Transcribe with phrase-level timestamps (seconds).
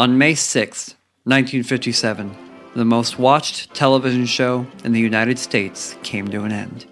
[0.00, 0.94] On May 6,
[1.24, 2.34] 1957,
[2.74, 6.86] the most watched television show in the United States came to an end.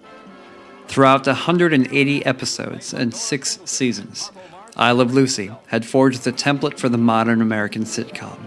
[0.87, 4.29] Throughout 180 episodes and six seasons,
[4.79, 8.39] I Love Lucy had forged the template for the modern American sitcom.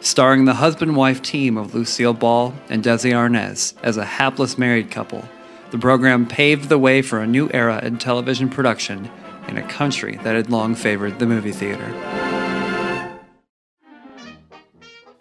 [0.00, 4.90] Starring the husband wife team of Lucille Ball and Desi Arnaz as a hapless married
[4.90, 5.28] couple,
[5.70, 9.08] the program paved the way for a new era in television production
[9.46, 11.86] in a country that had long favored the movie theater.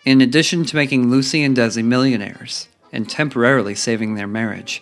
[0.04, 4.82] In addition to making Lucy and Desi millionaires and temporarily saving their marriage,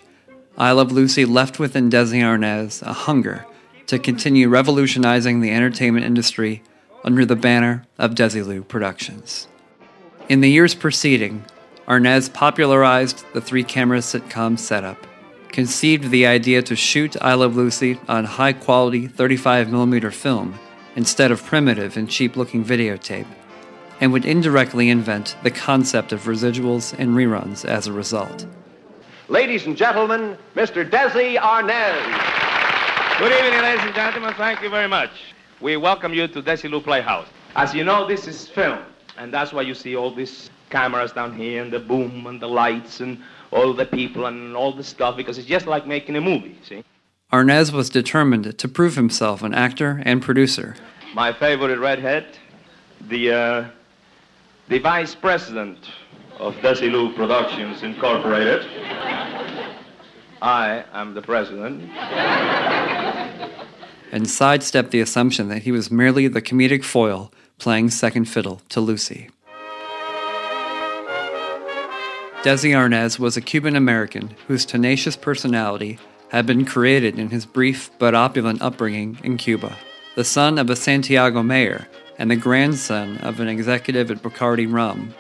[0.58, 3.46] I Love Lucy left within Desi Arnaz a hunger
[3.88, 6.64] to continue revolutionizing the entertainment industry
[7.04, 9.48] under the banner of Desilu Productions.
[10.28, 11.46] In the years preceding,
[11.88, 15.06] Arnaz popularized the three camera sitcom setup,
[15.50, 20.58] conceived the idea to shoot I Love Lucy on high quality 35mm film
[20.96, 23.28] instead of primitive and cheap looking videotape
[24.02, 28.46] and would indirectly invent the concept of residuals and reruns as a result.
[29.30, 30.88] Ladies and gentlemen, Mr.
[30.88, 32.45] Desi Arnaz.
[33.18, 34.34] Good evening, ladies and gentlemen.
[34.34, 35.10] Thank you very much.
[35.62, 37.28] We welcome you to Desilu Playhouse.
[37.56, 38.80] As you know, this is film,
[39.18, 42.48] and that's why you see all these cameras down here, and the boom, and the
[42.50, 43.18] lights, and
[43.52, 46.84] all the people, and all the stuff, because it's just like making a movie, see?
[47.32, 50.76] Arnaz was determined to prove himself an actor and producer.
[51.14, 52.38] My favorite redhead,
[53.00, 53.70] the uh,
[54.68, 55.90] the vice president
[56.38, 58.68] of Desilu Productions Incorporated.
[60.42, 61.90] I am the president.
[64.16, 68.80] And sidestepped the assumption that he was merely the comedic foil playing second fiddle to
[68.80, 69.30] Lucy.
[72.42, 77.92] Desi Arnaz was a Cuban American whose tenacious personality had been created in his brief
[78.00, 79.76] but opulent upbringing in Cuba.
[80.16, 85.14] The son of a Santiago mayor and the grandson of an executive at Bacardi Rum,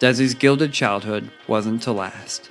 [0.00, 2.50] Desi's gilded childhood wasn't to last.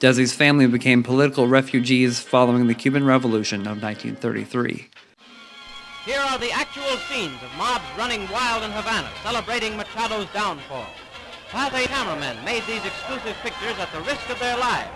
[0.00, 4.88] Desi's family became political refugees following the Cuban Revolution of 1933.
[6.04, 10.86] Here are the actual scenes of mobs running wild in Havana, celebrating Machado's downfall.
[11.48, 14.90] Pathé cameramen made these exclusive pictures at the risk of their lives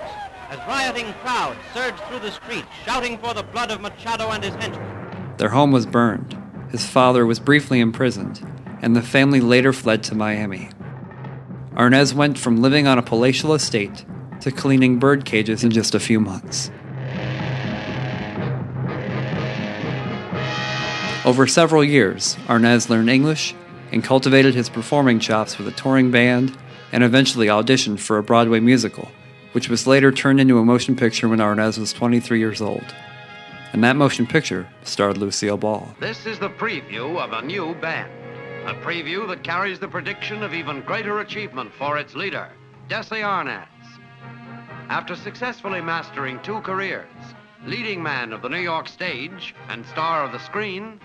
[0.50, 4.54] as rioting crowds surged through the streets, shouting for the blood of Machado and his
[4.56, 5.34] henchmen.
[5.38, 6.36] Their home was burned,
[6.70, 8.46] his father was briefly imprisoned,
[8.82, 10.68] and the family later fled to Miami.
[11.72, 14.04] Arnaz went from living on a palatial estate
[14.40, 16.70] to cleaning bird cages in just a few months.
[21.28, 23.54] Over several years, Arnaz learned English
[23.92, 26.56] and cultivated his performing chops with a touring band
[26.90, 29.10] and eventually auditioned for a Broadway musical,
[29.52, 32.94] which was later turned into a motion picture when Arnaz was 23 years old
[33.74, 35.94] and that motion picture starred Lucille Ball.
[36.00, 38.10] This is the preview of a new band.
[38.66, 42.48] A preview that carries the prediction of even greater achievement for its leader,
[42.88, 43.68] Desi Arnaz.
[44.88, 47.06] After successfully mastering two careers,
[47.66, 51.00] leading man of the New York stage and star of the screen,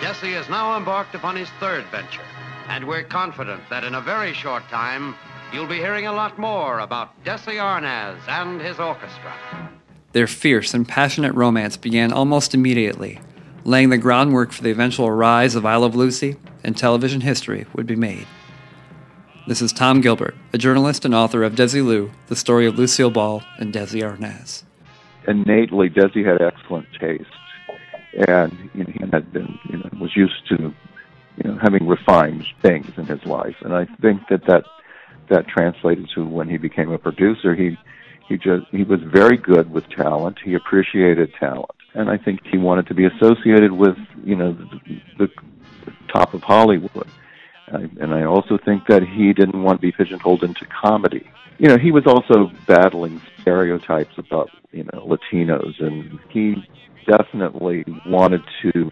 [0.00, 2.22] Desi is now embarked upon his third venture.
[2.68, 5.14] And we're confident that in a very short time,
[5.52, 9.32] you'll be hearing a lot more about Desi Arnaz and his orchestra.
[10.12, 13.20] Their fierce and passionate romance began almost immediately,
[13.64, 17.86] laying the groundwork for the eventual rise of I Love Lucy and television history would
[17.86, 18.26] be made.
[19.46, 23.42] This is Tom Gilbert, a journalist and author of Desilu, the story of Lucille Ball
[23.58, 24.64] and Desi Arnaz.
[25.28, 27.30] Innately, Desi had excellent taste,
[28.28, 30.74] and you know, he had been, you know, was used to,
[31.36, 34.64] you know, having refined things in his life, and I think that that
[35.28, 37.54] that translated to when he became a producer.
[37.54, 37.76] He
[38.28, 40.38] he just he was very good with talent.
[40.44, 44.52] He appreciated talent, and I think he wanted to be associated with you know
[45.18, 45.28] the,
[45.84, 47.08] the top of Hollywood.
[47.68, 51.28] I, and I also think that he didn't want to be pigeonholed into comedy.
[51.58, 56.56] You know, he was also battling stereotypes about you know Latinos, and he
[57.06, 58.90] definitely wanted to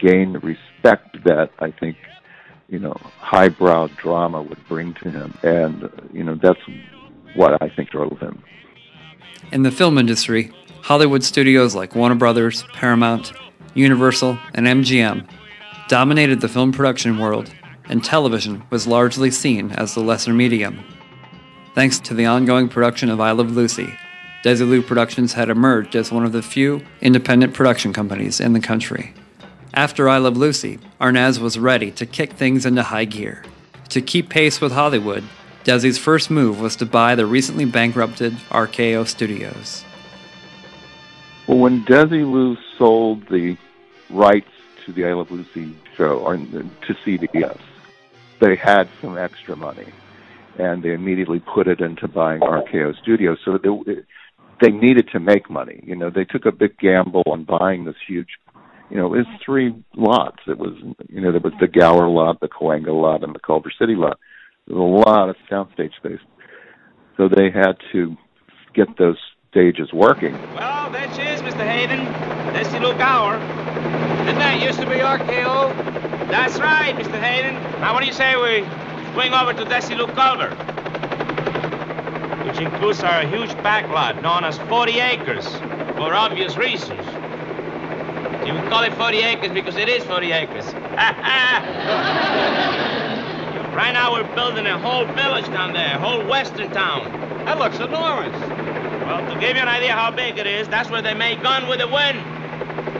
[0.00, 1.96] gain the respect that I think
[2.68, 6.60] you know highbrow drama would bring to him, and you know that's
[7.34, 8.42] what I think drove him.
[9.52, 10.52] In the film industry,
[10.82, 13.32] Hollywood studios like Warner Brothers, Paramount,
[13.74, 15.28] Universal, and MGM
[15.88, 17.52] dominated the film production world,
[17.86, 20.82] and television was largely seen as the lesser medium.
[21.74, 23.92] Thanks to the ongoing production of I Love Lucy,
[24.44, 29.14] Desilu Productions had emerged as one of the few independent production companies in the country.
[29.72, 33.42] After I Love Lucy, Arnaz was ready to kick things into high gear.
[33.88, 35.24] To keep pace with Hollywood,
[35.64, 39.82] Desi's first move was to buy the recently bankrupted RKO Studios.
[41.46, 43.56] Well, when Desilu sold the
[44.10, 44.50] rights
[44.84, 47.58] to the I Love Lucy show or uh, to CBS,
[48.40, 49.86] they had some extra money,
[50.58, 53.38] and they immediately put it into buying RKO Studios.
[53.42, 53.70] So they,
[54.64, 55.80] they needed to make money.
[55.84, 58.28] You know, they took a big gamble on buying this huge.
[58.90, 60.38] You know, it was three lots.
[60.46, 60.72] It was,
[61.08, 64.18] you know, there was the Gower lot, the Cahuenga lot, and the Culver City lot.
[64.66, 66.20] There was a lot of soundstage space,
[67.16, 68.16] so they had to
[68.74, 69.18] get those
[69.50, 70.32] stages working.
[70.54, 71.66] Well, there she is, Mr.
[71.68, 72.06] Hayden.
[72.54, 73.38] Desilu Gower.
[74.24, 76.28] Didn't that used to be RKO?
[76.30, 77.20] That's right, Mr.
[77.20, 77.54] Hayden.
[77.80, 78.64] Now, what do you say we
[79.12, 80.83] swing over to Desilu Culver?
[82.54, 85.44] Which includes our huge backlot known as 40 acres,
[85.96, 87.04] for obvious reasons.
[88.46, 90.64] You call it 40 acres because it is 40 acres.
[93.74, 97.10] right now we're building a whole village down there, a whole western town.
[97.44, 98.38] That looks enormous.
[99.02, 101.66] Well, to give you an idea how big it is, that's where they make Gone
[101.68, 102.22] with the Wind.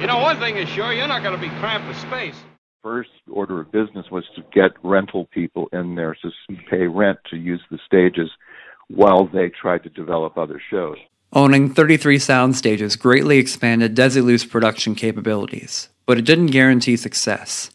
[0.01, 2.35] You know, one thing is sure, you're not going to be cramped for space.
[2.83, 6.31] First order of business was to get rental people in there to
[6.69, 8.29] pay rent to use the stages
[8.89, 10.99] while they tried to develop other shows.
[11.33, 17.71] Owning 33 sound stages greatly expanded Desilu's production capabilities, but it didn't guarantee success.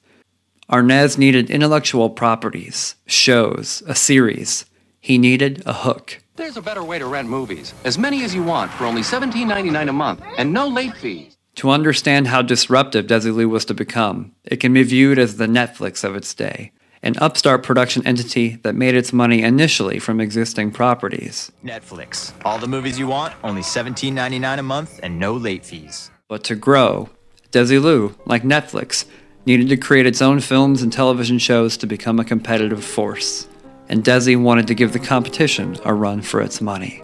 [0.72, 4.66] Arnaz needed intellectual properties, shows, a series.
[5.02, 6.22] He needed a hook.
[6.36, 7.74] There's a better way to rent movies.
[7.84, 11.36] As many as you want for only $17.99 a month and no late fees.
[11.56, 16.06] To understand how disruptive Desilu was to become, it can be viewed as the Netflix
[16.06, 16.72] of its day,
[17.04, 21.52] an upstart production entity that made its money initially from existing properties.
[21.64, 22.34] Netflix.
[22.44, 26.12] All the movies you want, only $17.99 a month and no late fees.
[26.28, 27.10] But to grow,
[27.52, 29.06] Desilu, like Netflix,
[29.46, 33.48] needed to create its own films and television shows to become a competitive force
[33.90, 37.04] and Desi wanted to give the competition a run for its money.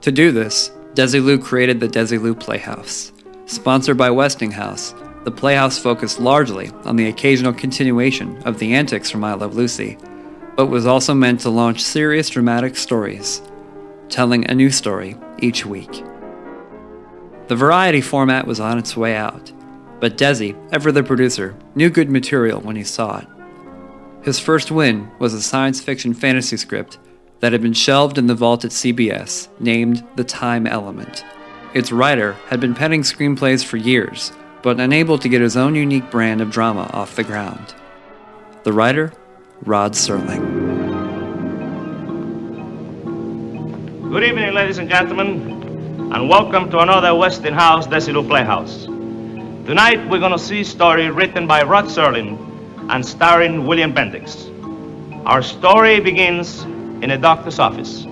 [0.00, 3.12] To do this, Desilu created the Desilu Playhouse.
[3.46, 4.94] Sponsored by Westinghouse,
[5.24, 9.96] the Playhouse focused largely on the occasional continuation of the antics from I Love Lucy,
[10.54, 13.42] but was also meant to launch serious dramatic stories,
[14.10, 16.04] telling a new story each week.
[17.48, 19.52] The variety format was on its way out,
[19.98, 23.28] but Desi, ever the producer, knew good material when he saw it.
[24.22, 26.98] His first win was a science fiction fantasy script
[27.40, 31.24] that had been shelved in the vault at CBS, named The Time Element.
[31.74, 34.32] Its writer had been penning screenplays for years,
[34.64, 37.74] but unable to get his own unique brand of drama off the ground.
[38.62, 39.12] The writer?
[39.62, 40.40] Rod Serling.
[44.10, 48.86] Good evening, ladies and gentlemen, and welcome to another Westinghouse Desilu Playhouse.
[49.66, 52.38] Tonight we're going to see a story written by Rod Serling
[52.88, 54.48] and starring William Bendix.
[55.26, 56.62] Our story begins
[57.02, 58.06] in a doctor's office.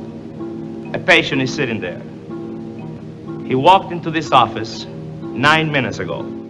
[0.92, 2.02] A patient is sitting there.
[3.48, 6.40] He walked into this office nine minutes ago.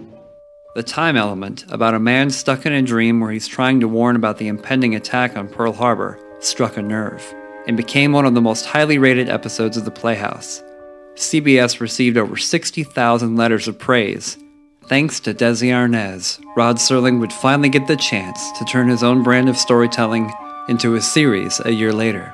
[0.75, 4.17] The time element about a man stuck in a dream where he's trying to warn
[4.17, 7.23] about the impending attack on Pearl Harbor struck a nerve
[7.67, 10.63] and became one of the most highly rated episodes of the Playhouse.
[11.15, 14.39] CBS received over 60,000 letters of praise
[14.87, 19.23] Thanks to Desi Arnaz, Rod Serling would finally get the chance to turn his own
[19.23, 20.33] brand of storytelling
[20.69, 22.33] into a series a year later.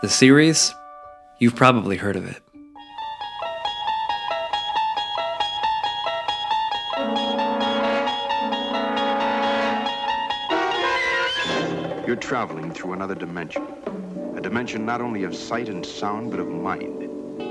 [0.00, 0.72] The series?
[1.38, 2.40] You've probably heard of it.
[12.10, 13.64] You're traveling through another dimension.
[14.34, 17.08] A dimension not only of sight and sound, but of mind.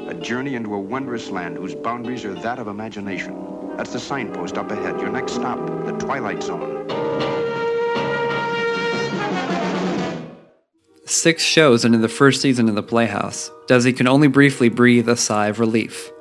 [0.09, 3.41] A journey into a wondrous land whose boundaries are that of imagination.
[3.77, 4.99] That's the signpost up ahead.
[4.99, 6.85] Your next stop, the Twilight Zone.
[11.05, 15.15] Six shows into the first season of The Playhouse, Desi can only briefly breathe a
[15.15, 16.11] sigh of relief.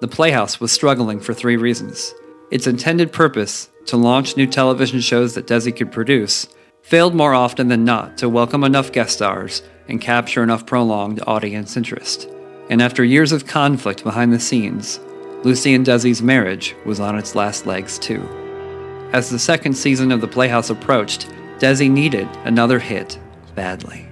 [0.00, 2.14] The Playhouse was struggling for three reasons.
[2.50, 6.48] Its intended purpose, to launch new television shows that Desi could produce,
[6.82, 11.76] failed more often than not to welcome enough guest stars and capture enough prolonged audience
[11.76, 12.28] interest.
[12.68, 15.00] And after years of conflict behind the scenes,
[15.44, 18.20] Lucy and Desi's marriage was on its last legs, too.
[19.12, 23.18] As the second season of The Playhouse approached, Desi needed another hit
[23.54, 24.06] badly.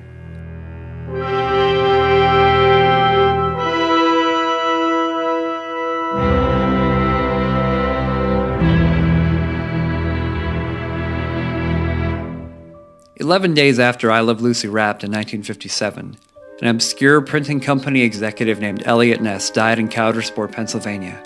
[13.30, 16.16] Eleven days after I Love Lucy wrapped in 1957,
[16.62, 21.22] an obscure printing company executive named Eliot Ness died in Coudersport, Pennsylvania.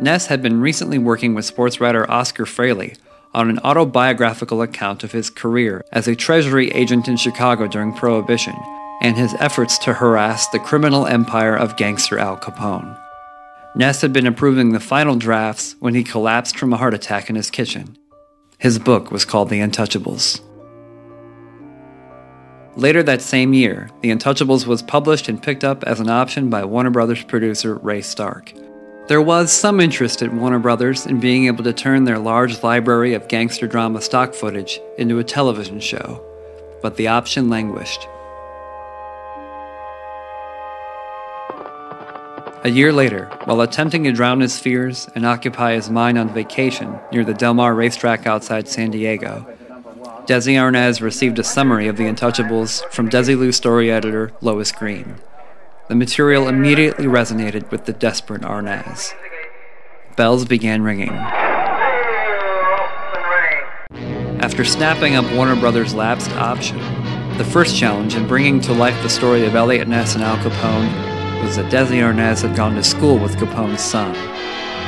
[0.00, 2.94] Ness had been recently working with sports writer Oscar Fraley
[3.34, 8.56] on an autobiographical account of his career as a Treasury agent in Chicago during Prohibition
[9.02, 12.98] and his efforts to harass the criminal empire of gangster Al Capone.
[13.76, 17.36] Ness had been approving the final drafts when he collapsed from a heart attack in
[17.36, 17.98] his kitchen.
[18.56, 20.40] His book was called The Untouchables.
[22.76, 26.64] Later that same year, The Untouchables was published and picked up as an option by
[26.64, 28.54] Warner Brothers producer Ray Stark.
[29.08, 33.12] There was some interest at Warner Brothers in being able to turn their large library
[33.12, 36.24] of gangster drama stock footage into a television show,
[36.80, 38.08] but the option languished.
[42.64, 46.98] A year later, while attempting to drown his fears and occupy his mind on vacation
[47.10, 49.46] near the Del Mar racetrack outside San Diego,
[50.26, 55.16] Desi Arnaz received a summary of The Untouchables from Desilu story editor Lois Green.
[55.88, 59.14] The material immediately resonated with the desperate Arnaz.
[60.14, 61.10] Bells began ringing.
[64.40, 66.78] After snapping up Warner Brothers' lapsed option,
[67.36, 71.42] the first challenge in bringing to life the story of Eliot Ness and Al Capone
[71.42, 74.14] was that Desi Arnaz had gone to school with Capone's son.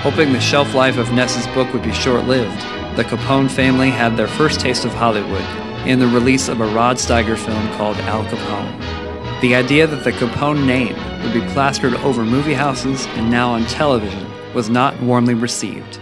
[0.02, 2.64] Hoping the shelf life of Ness's book would be short lived,
[2.96, 5.42] the Capone family had their first taste of Hollywood
[5.84, 9.40] in the release of a Rod Steiger film called Al Capone.
[9.40, 13.66] The idea that the Capone name would be plastered over movie houses and now on
[13.66, 15.98] television was not warmly received.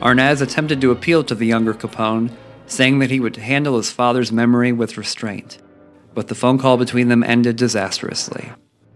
[0.00, 2.30] Arnaz attempted to appeal to the younger Capone,
[2.66, 5.58] saying that he would handle his father's memory with restraint.
[6.14, 8.52] But the phone call between them ended disastrously.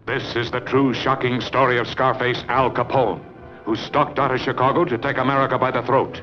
[0.06, 3.20] This is the true shocking story of Scarface Al Capone,
[3.64, 6.22] who stalked out of Chicago to take America by the throat.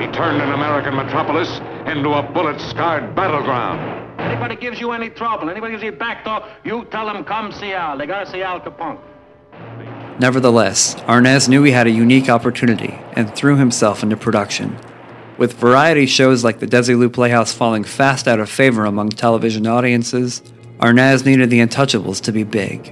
[0.00, 4.18] He turned an American metropolis into a bullet-scarred battleground.
[4.18, 7.74] Anybody gives you any trouble, anybody gives you back door, you tell them come see
[7.74, 7.98] Al.
[7.98, 8.98] They gotta see Al Capone.
[10.18, 14.78] Nevertheless, Arnaz knew he had a unique opportunity and threw himself into production.
[15.36, 20.40] With variety shows like the Desilu Playhouse falling fast out of favor among television audiences,
[20.78, 22.84] Arnaz needed the Untouchables to be big.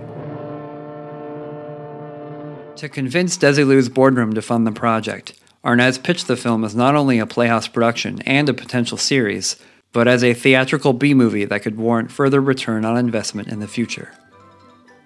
[2.76, 5.32] To convince Desilu's boardroom to fund the project,
[5.68, 9.56] Arnaz pitched the film as not only a Playhouse production and a potential series,
[9.92, 13.68] but as a theatrical B movie that could warrant further return on investment in the
[13.68, 14.10] future.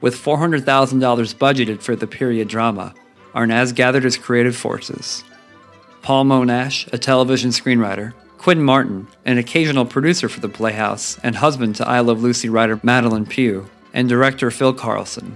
[0.00, 0.62] With $400,000
[1.34, 2.94] budgeted for the period drama,
[3.34, 5.24] Arnaz gathered his creative forces.
[6.00, 11.74] Paul Monash, a television screenwriter, Quinn Martin, an occasional producer for the Playhouse and husband
[11.76, 15.32] to I Love Lucy writer Madelyn Pugh, and director Phil Karlson.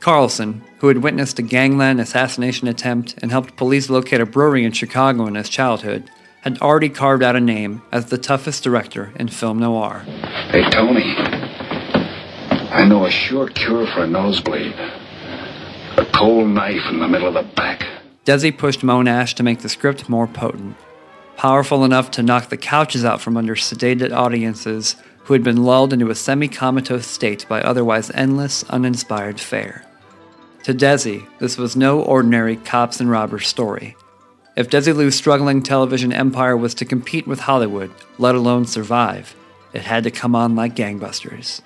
[0.00, 4.72] Karlson, who had witnessed a gangland assassination attempt and helped police locate a brewery in
[4.72, 9.28] Chicago in his childhood, had already carved out a name as the toughest director in
[9.28, 10.00] film noir.
[10.48, 11.14] Hey, Tony.
[12.72, 14.72] I know a sure cure for a nosebleed.
[15.98, 17.86] A cold knife in the middle of the back.
[18.24, 20.76] Desi pushed Monash to make the script more potent,
[21.36, 25.92] powerful enough to knock the couches out from under sedated audiences who had been lulled
[25.92, 29.84] into a semi comatose state by otherwise endless, uninspired fare.
[30.64, 33.96] To Desi, this was no ordinary cops and robbers story.
[34.56, 39.34] If Desilu's struggling television empire was to compete with Hollywood, let alone survive,
[39.72, 41.62] it had to come on like gangbusters.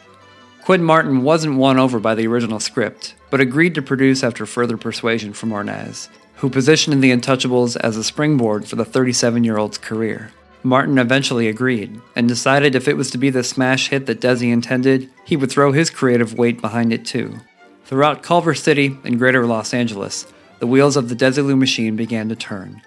[0.62, 4.76] Quinn Martin wasn't won over by the original script, but agreed to produce after further
[4.76, 9.76] persuasion from Arnaz, who positioned The Untouchables as a springboard for the 37 year old's
[9.76, 10.30] career.
[10.62, 14.52] Martin eventually agreed, and decided if it was to be the smash hit that Desi
[14.52, 17.40] intended, he would throw his creative weight behind it too.
[17.84, 20.26] Throughout Culver City and greater Los Angeles,
[20.58, 22.80] the wheels of the Desilu machine began to turn.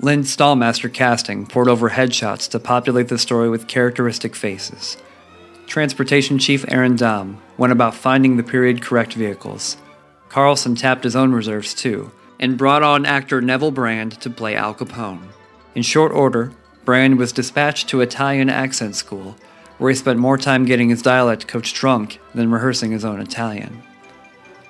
[0.00, 4.96] Lynn Stalmaster Casting poured over headshots to populate the story with characteristic faces.
[5.66, 9.76] Transportation Chief Aaron Dahm went about finding the period correct vehicles.
[10.28, 12.10] Karlson tapped his own reserves too,
[12.40, 15.28] and brought on actor Neville Brand to play Al Capone.
[15.74, 16.52] In short order,
[16.84, 19.36] Brand was dispatched to Italian accent school,
[19.78, 23.82] where he spent more time getting his dialect coach drunk than rehearsing his own Italian.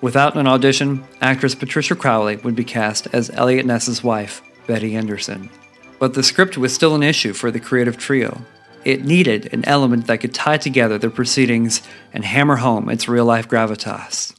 [0.00, 5.50] Without an audition, actress Patricia Crowley would be cast as Eliot Ness's wife, Betty Anderson.
[5.98, 8.42] But the script was still an issue for the creative trio.
[8.84, 13.24] It needed an element that could tie together the proceedings and hammer home its real
[13.24, 14.34] life gravitas.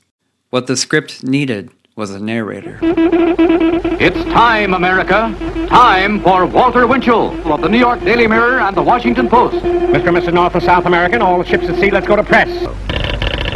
[0.49, 2.79] What the script needed was a narrator.
[2.81, 5.35] It's time, America.
[5.67, 9.57] Time for Walter Winchell of the New York Daily Mirror and the Washington Post.
[9.57, 10.07] Mr.
[10.07, 10.33] and Mrs.
[10.33, 12.47] North and South American, all the ships at sea, let's go to press.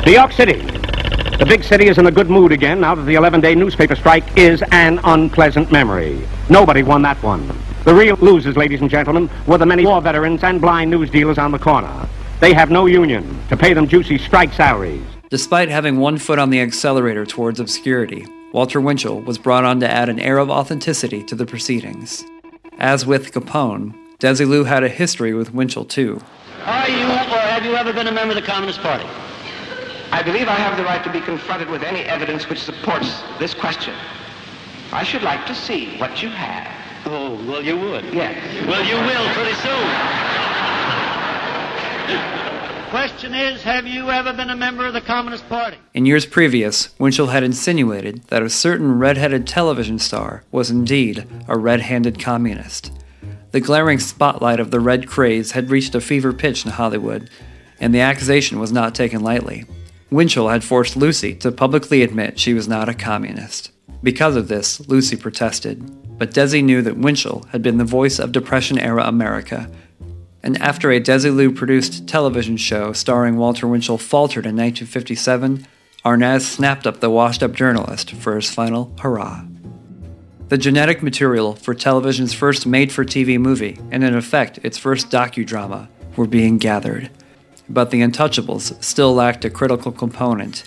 [0.06, 0.73] New York City.
[1.40, 4.38] The big city is in a good mood again now that the 11-day newspaper strike
[4.38, 6.28] is an unpleasant memory.
[6.48, 7.48] Nobody won that one.
[7.86, 11.40] The real losers, ladies and gentlemen, were the many war veterans and blind news dealers
[11.40, 12.08] on the corner.
[12.40, 15.04] They have no union to pay them juicy strike salaries.
[15.30, 19.90] Despite having one foot on the accelerator towards obscurity, Walter Winchell was brought on to
[19.90, 22.24] add an air of authenticity to the proceedings.
[22.78, 26.22] As with Capone, Desilu had a history with Winchell too.
[26.64, 29.06] Are you or have you ever been a member of the Communist Party?
[30.14, 33.56] I believe I have the right to be confronted with any evidence which supports this
[33.56, 33.96] question.
[34.92, 36.72] I should like to see what you have.
[37.08, 38.06] Oh, well, you would.
[38.14, 38.38] Yes.
[38.68, 39.90] Well, you will pretty soon.
[42.92, 45.78] Question is, have you ever been a member of the Communist Party?
[45.96, 51.58] In years previous, Winchell had insinuated that a certain red-headed television star was indeed a
[51.58, 52.92] red-handed communist.
[53.50, 57.32] The glaring spotlight of the red craze had reached a fever pitch in Hollywood,
[57.80, 59.66] and the accusation was not taken lightly.
[60.14, 63.72] Winchell had forced Lucy to publicly admit she was not a communist.
[64.04, 68.32] Because of this, Lucy protested, but Desi knew that Winchell had been the voice of
[68.32, 69.72] Depression era America.
[70.44, 75.66] And after a Desilu produced television show starring Walter Winchell faltered in 1957,
[76.06, 79.44] Arnaz snapped up the washed up journalist for his final hurrah.
[80.50, 85.10] The genetic material for television's first made for TV movie, and in effect its first
[85.10, 87.10] docudrama, were being gathered.
[87.70, 90.64] But The Untouchables still lacked a critical component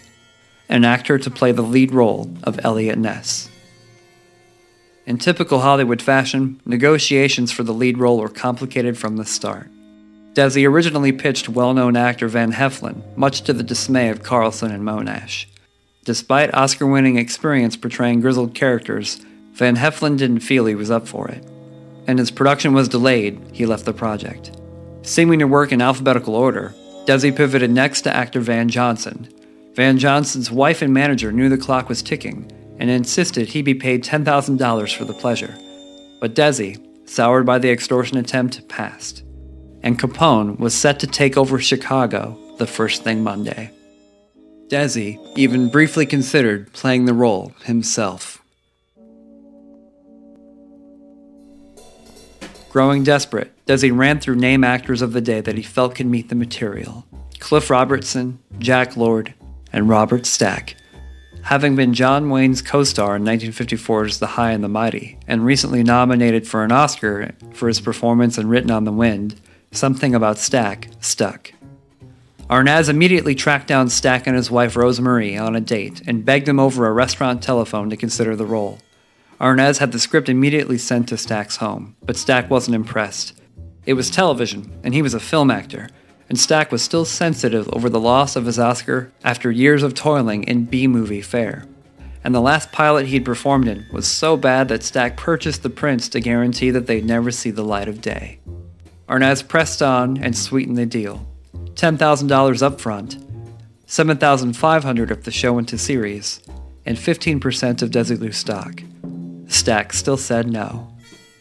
[0.68, 3.48] an actor to play the lead role of Eliot Ness.
[5.06, 9.70] In typical Hollywood fashion, negotiations for the lead role were complicated from the start.
[10.34, 14.82] Desi originally pitched well known actor Van Heflin, much to the dismay of Karlson and
[14.82, 15.46] Monash.
[16.04, 21.28] Despite Oscar winning experience portraying grizzled characters, Van Heflin didn't feel he was up for
[21.28, 21.42] it.
[22.06, 24.50] And as production was delayed, he left the project.
[25.02, 26.74] Seeming to work in alphabetical order,
[27.06, 29.28] Desi pivoted next to actor Van Johnson.
[29.74, 34.02] Van Johnson's wife and manager knew the clock was ticking and insisted he be paid
[34.02, 35.56] $10,000 for the pleasure.
[36.20, 39.22] But Desi, soured by the extortion attempt, passed.
[39.84, 43.70] And Capone was set to take over Chicago the first thing Monday.
[44.66, 48.42] Desi even briefly considered playing the role himself.
[52.70, 56.28] Growing desperate, Desi ran through name actors of the day that he felt could meet
[56.28, 57.04] the material
[57.40, 59.34] Cliff Robertson, Jack Lord,
[59.72, 60.76] and Robert Stack.
[61.42, 65.82] Having been John Wayne's co star in 1954's The High and the Mighty, and recently
[65.82, 69.40] nominated for an Oscar for his performance in Written on the Wind,
[69.72, 71.52] something about Stack stuck.
[72.48, 76.60] Arnaz immediately tracked down Stack and his wife Rosemarie on a date and begged them
[76.60, 78.78] over a restaurant telephone to consider the role.
[79.40, 83.32] Arnaz had the script immediately sent to Stack's home, but Stack wasn't impressed.
[83.86, 85.88] It was television, and he was a film actor,
[86.28, 90.42] and Stack was still sensitive over the loss of his Oscar after years of toiling
[90.44, 91.66] in B movie fare.
[92.24, 96.08] And the last pilot he'd performed in was so bad that Stack purchased the prints
[96.08, 98.40] to guarantee that they'd never see the light of day.
[99.08, 101.24] Arnaz pressed on and sweetened the deal
[101.74, 103.18] $10,000 up front,
[103.86, 106.40] $7,500 if the show went to series,
[106.84, 108.82] and 15% of Desilu stock.
[109.46, 110.95] Stack still said no.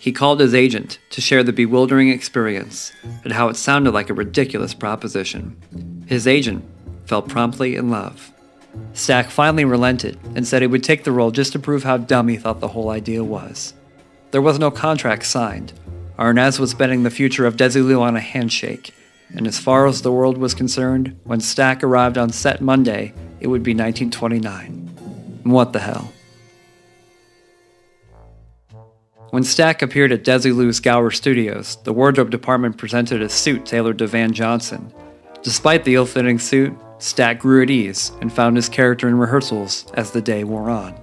[0.06, 2.92] He called his agent to share the bewildering experience
[3.24, 6.04] and how it sounded like a ridiculous proposition.
[6.06, 6.64] His agent
[7.06, 8.32] fell promptly in love.
[8.94, 12.28] Stack finally relented and said he would take the role just to prove how dumb
[12.28, 13.74] he thought the whole idea was.
[14.30, 15.74] There was no contract signed.
[16.20, 18.94] Arnaz was betting the future of Desilu on a handshake,
[19.36, 23.48] and as far as the world was concerned, when Stack arrived on set Monday, it
[23.48, 25.42] would be 1929.
[25.46, 26.12] What the hell?
[29.36, 34.08] When Stack appeared at Desilu's Gower Studios, the wardrobe department presented a suit tailored to
[34.08, 34.94] Van Johnson.
[35.44, 39.92] Despite the ill fitting suit, Stack grew at ease and found his character in rehearsals
[39.96, 40.98] as the day wore on.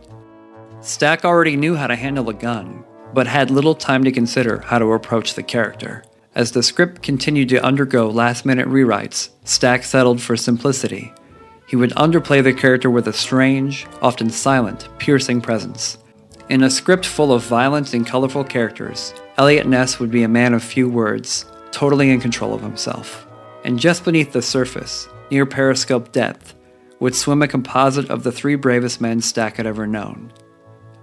[0.80, 4.78] Stack already knew how to handle a gun, but had little time to consider how
[4.78, 6.02] to approach the character.
[6.34, 11.12] As the script continued to undergo last minute rewrites, Stack settled for simplicity.
[11.68, 15.98] He would underplay the character with a strange, often silent, piercing presence.
[16.48, 20.54] In a script full of violent and colorful characters, Eliot Ness would be a man
[20.54, 23.26] of few words, totally in control of himself.
[23.64, 26.54] And just beneath the surface, near periscope depth,
[26.98, 30.32] would swim a composite of the three bravest men Stack had ever known.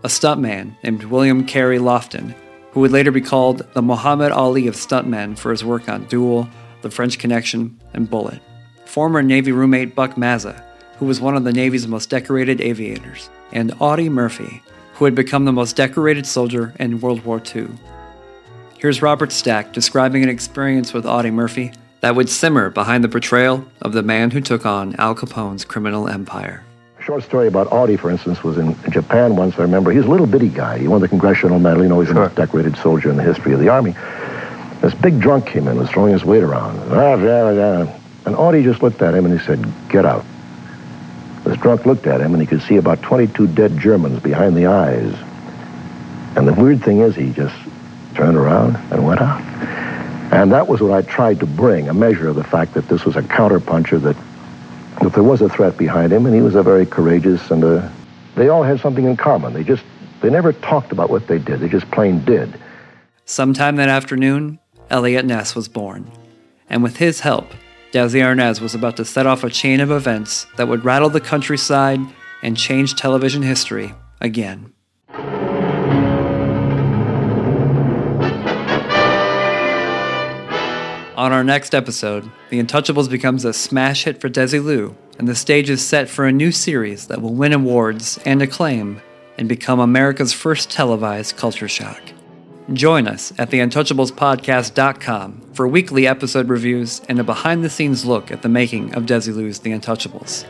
[0.04, 2.36] A stuntman named William Carey Loftin,
[2.72, 6.50] who would later be called the Muhammad Ali of stuntmen for his work on Duel,
[6.82, 8.42] The French Connection, and Bullitt.
[8.86, 10.64] Former Navy roommate Buck Mazza,
[10.98, 14.62] who was one of the Navy's most decorated aviators, and Audie Murphy,
[15.00, 17.70] who had become the most decorated soldier in World War II.
[18.78, 23.66] Here's Robert Stack describing an experience with Audie Murphy that would simmer behind the portrayal
[23.82, 26.66] of the man who took on Al Capone's criminal empire.
[27.00, 29.92] A short story about Audie, for instance, was in Japan once, I remember.
[29.92, 30.78] He's a little bitty guy.
[30.80, 31.84] He won the Congressional Medal.
[31.84, 33.96] You know, he's the most decorated soldier in the history of the Army.
[34.82, 36.78] This big drunk came in, was throwing his weight around.
[36.92, 37.88] Ah,
[38.26, 40.26] and Audie just looked at him and he said, Get out.
[41.50, 44.68] This drunk looked at him and he could see about 22 dead Germans behind the
[44.68, 45.16] eyes.
[46.36, 47.56] And the weird thing is, he just
[48.14, 49.42] turned around and went out.
[50.32, 53.04] And that was what I tried to bring, a measure of the fact that this
[53.04, 54.16] was a counterpuncher, that,
[55.02, 57.92] if there was a threat behind him, and he was a very courageous and a,
[58.36, 59.52] they all had something in common.
[59.52, 59.84] They just,
[60.22, 61.62] they never talked about what they did.
[61.62, 62.60] They just plain did.
[63.26, 64.60] Sometime that afternoon,
[64.92, 66.12] Eliot Ness was born.
[66.70, 67.48] And with his help,
[67.92, 71.20] Desi Arnaz was about to set off a chain of events that would rattle the
[71.20, 72.00] countryside
[72.44, 74.72] and change television history again.
[81.18, 85.72] On our next episode, The Untouchables becomes a smash hit for Desilu, and the stage
[85.72, 89.02] is set for a new series that will win awards and acclaim
[89.40, 92.00] and become America's first televised culture shock.
[92.74, 98.44] Join us at theuntouchablespodcast.com for weekly episode reviews and a behind the scenes look at
[98.44, 100.46] the making of Desilu's The Untouchables.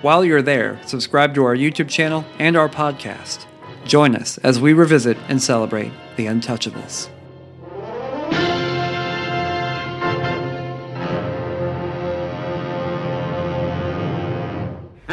[0.00, 3.44] While you're there, subscribe to our YouTube channel and our podcast.
[3.84, 7.10] Join us as we revisit and celebrate The Untouchables.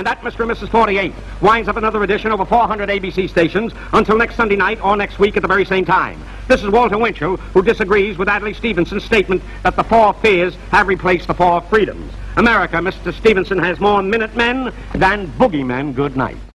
[0.01, 0.39] And that, Mr.
[0.39, 0.69] and Mrs.
[0.69, 5.19] 48, winds up another edition over 400 ABC stations until next Sunday night or next
[5.19, 6.19] week at the very same time.
[6.47, 10.87] This is Walter Winchell, who disagrees with Adlai Stevenson's statement that the four fears have
[10.87, 12.11] replaced the four freedoms.
[12.35, 13.13] America, Mr.
[13.13, 15.93] Stevenson, has more Minutemen than boogeymen.
[15.93, 16.50] Good night.